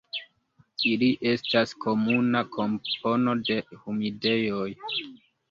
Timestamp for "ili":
0.91-1.09